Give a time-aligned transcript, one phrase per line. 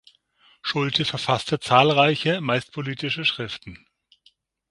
[0.63, 3.85] Schulte verfasste zahlreiche meist politische Schriften.